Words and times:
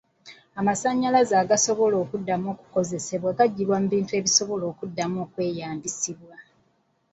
Amasannyalaze 0.59 1.33
agasobola 1.43 1.95
okuddamu 2.03 2.47
okukozesebwa 2.55 3.29
gaggyibwa 3.37 3.75
mu 3.81 3.87
bintu 3.93 4.11
ebisobola 4.19 4.63
okuddamu 4.71 5.15
okweyambisibwa. 5.25 6.35